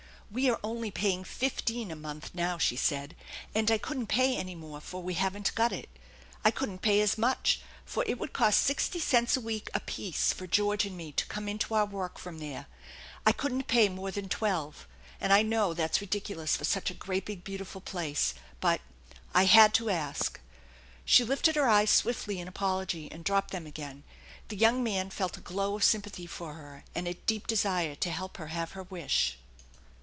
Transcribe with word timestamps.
"We 0.41 0.49
are 0.49 0.61
only 0.63 0.91
paying 0.91 1.25
fifteen 1.25 1.91
a 1.91 1.95
month 1.97 2.31
now," 2.33 2.57
she 2.57 2.77
said;" 2.77 3.17
and 3.53 3.69
I 3.69 3.77
couldn't 3.77 4.07
pay 4.07 4.37
any 4.37 4.55
more, 4.55 4.79
for 4.79 5.03
we 5.03 5.15
haven't 5.15 5.53
got 5.55 5.73
it. 5.73 5.89
I 6.45 6.51
couldn't 6.51 6.81
pay 6.81 7.01
as 7.01 7.17
much, 7.17 7.59
for 7.85 8.05
it 8.07 8.17
would 8.17 8.31
cost 8.31 8.61
sixty 8.61 8.97
cents 8.97 9.35
a 9.35 9.41
week 9.41 9.69
apiece 9.73 10.31
for 10.31 10.47
George 10.47 10.85
and 10.85 10.95
me 10.95 11.11
to 11.11 11.25
come 11.25 11.49
in 11.49 11.57
to 11.59 11.73
our 11.73 11.85
work 11.85 12.17
from 12.17 12.39
there. 12.39 12.67
I 13.25 13.33
couldn't 13.33 13.67
pay 13.67 13.89
more 13.89 14.09
than 14.09 14.29
twelve! 14.29 14.87
and 15.19 15.33
I 15.33 15.41
know 15.41 15.73
that's 15.73 15.99
ridiculous 15.99 16.55
for 16.55 16.63
such 16.63 16.89
a 16.89 16.93
great 16.93 17.25
big, 17.25 17.43
beautiful 17.43 17.81
place, 17.81 18.33
but 18.61 18.79
I 19.33 19.43
had 19.43 19.73
to 19.75 19.89
ask." 19.89 20.39
She 21.03 21.25
lifted 21.25 21.57
her 21.57 21.67
eyes 21.67 21.89
swiftly 21.89 22.39
in 22.39 22.47
apology, 22.47 23.11
and 23.11 23.25
dropped 23.25 23.51
them 23.51 23.67
again; 23.67 24.05
the 24.47 24.55
young 24.55 24.81
man 24.81 25.09
felt 25.09 25.35
a 25.35 25.41
glow 25.41 25.75
of 25.75 25.83
sympathy 25.83 26.25
for 26.25 26.53
her, 26.53 26.85
and 26.95 27.05
a 27.05 27.15
deep 27.15 27.47
desire 27.47 27.95
to 27.95 28.11
help 28.11 28.37
her 28.37 28.47
have 28.47 28.71
her 28.71 28.83
wish. 28.83 29.37